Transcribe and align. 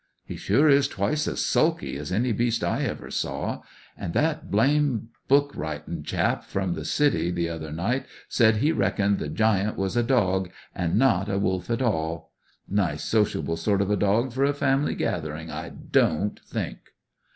"He 0.25 0.35
sure 0.35 0.67
is 0.67 0.87
twice 0.87 1.27
as 1.27 1.45
sulky 1.45 1.95
as 1.95 2.11
any 2.11 2.31
beast 2.31 2.63
I 2.63 2.81
ever 2.85 3.11
saw. 3.11 3.61
An' 3.95 4.13
that 4.13 4.49
blame 4.49 5.09
book 5.27 5.53
writin' 5.55 6.01
chap 6.03 6.43
from 6.43 6.73
the 6.73 6.85
city 6.85 7.29
the 7.29 7.49
other 7.49 7.71
night 7.71 8.07
said 8.27 8.55
he 8.57 8.71
reckoned 8.71 9.19
the 9.19 9.29
Giant 9.29 9.77
was 9.77 9.95
a 9.95 10.01
dog, 10.01 10.49
an' 10.73 10.97
not 10.97 11.29
a 11.29 11.37
wolf 11.37 11.69
at 11.69 11.83
all! 11.83 12.31
Nice 12.67 13.03
sociable 13.03 13.57
sort 13.57 13.79
of 13.79 13.91
a 13.91 13.95
dog 13.95 14.31
for 14.33 14.43
a 14.43 14.55
family 14.55 14.95
gathering, 14.95 15.51
I 15.51 15.69
don't 15.69 16.39
think!" 16.47 16.79